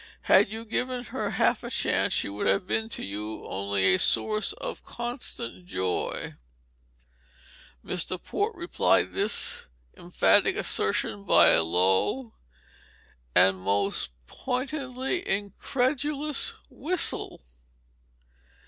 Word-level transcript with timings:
Had 0.23 0.49
you 0.51 0.65
given 0.65 1.03
her 1.03 1.29
half 1.29 1.63
a 1.63 1.69
chance 1.69 2.11
she 2.11 2.27
would 2.27 2.47
have 2.47 2.65
been 2.65 2.89
to 2.89 3.05
you 3.05 3.45
only 3.45 3.93
a 3.93 3.99
source 3.99 4.51
of 4.53 4.83
constant 4.83 5.67
joy." 5.67 6.37
Mr. 7.85 8.19
Port 8.19 8.55
replied 8.55 9.09
to 9.09 9.11
this 9.11 9.67
emphatic 9.95 10.55
assertion 10.55 11.23
by 11.23 11.49
a 11.49 11.61
low, 11.61 12.33
but 13.35 13.51
most 13.53 14.09
pointedly 14.25 15.21
incredulous, 15.29 16.55
whistle. 16.71 17.39